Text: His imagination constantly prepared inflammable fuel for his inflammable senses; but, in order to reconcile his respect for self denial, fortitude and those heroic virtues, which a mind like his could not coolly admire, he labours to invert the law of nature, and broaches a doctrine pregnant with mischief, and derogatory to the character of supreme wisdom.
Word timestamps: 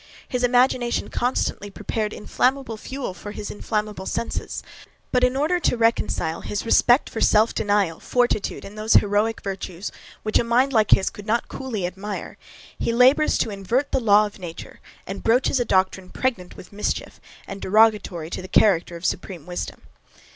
His 0.27 0.43
imagination 0.43 1.11
constantly 1.11 1.69
prepared 1.69 2.11
inflammable 2.11 2.75
fuel 2.75 3.13
for 3.13 3.33
his 3.33 3.51
inflammable 3.51 4.07
senses; 4.07 4.63
but, 5.11 5.23
in 5.23 5.37
order 5.37 5.59
to 5.59 5.77
reconcile 5.77 6.41
his 6.41 6.65
respect 6.65 7.07
for 7.07 7.21
self 7.21 7.53
denial, 7.53 7.99
fortitude 7.99 8.65
and 8.65 8.75
those 8.75 8.93
heroic 8.93 9.43
virtues, 9.43 9.91
which 10.23 10.39
a 10.39 10.43
mind 10.43 10.73
like 10.73 10.89
his 10.89 11.11
could 11.11 11.27
not 11.27 11.47
coolly 11.49 11.85
admire, 11.85 12.37
he 12.79 12.91
labours 12.91 13.37
to 13.37 13.51
invert 13.51 13.91
the 13.91 13.99
law 13.99 14.25
of 14.25 14.39
nature, 14.39 14.79
and 15.05 15.21
broaches 15.23 15.59
a 15.59 15.65
doctrine 15.65 16.09
pregnant 16.09 16.57
with 16.57 16.73
mischief, 16.73 17.19
and 17.45 17.61
derogatory 17.61 18.31
to 18.31 18.41
the 18.41 18.47
character 18.47 18.95
of 18.95 19.05
supreme 19.05 19.45
wisdom. 19.45 19.81